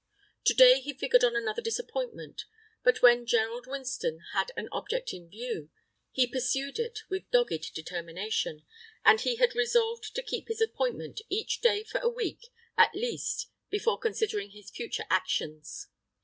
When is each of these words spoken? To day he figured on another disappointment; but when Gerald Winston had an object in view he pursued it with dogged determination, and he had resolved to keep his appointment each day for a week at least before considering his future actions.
To 0.45 0.55
day 0.55 0.79
he 0.79 0.97
figured 0.97 1.23
on 1.23 1.35
another 1.35 1.61
disappointment; 1.61 2.45
but 2.81 3.03
when 3.03 3.27
Gerald 3.27 3.67
Winston 3.67 4.21
had 4.33 4.51
an 4.57 4.67
object 4.71 5.13
in 5.13 5.29
view 5.29 5.69
he 6.11 6.25
pursued 6.25 6.79
it 6.79 7.01
with 7.11 7.29
dogged 7.29 7.71
determination, 7.75 8.65
and 9.05 9.21
he 9.21 9.35
had 9.35 9.53
resolved 9.53 10.15
to 10.15 10.23
keep 10.23 10.47
his 10.47 10.59
appointment 10.59 11.21
each 11.29 11.61
day 11.61 11.83
for 11.83 11.99
a 11.99 12.09
week 12.09 12.47
at 12.75 12.95
least 12.95 13.51
before 13.69 13.99
considering 13.99 14.49
his 14.49 14.71
future 14.71 15.05
actions. 15.11 15.87